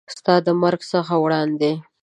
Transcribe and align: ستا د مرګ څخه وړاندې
ستا 0.15 0.35
د 0.45 0.47
مرګ 0.61 0.81
څخه 0.93 1.13
وړاندې 1.23 1.71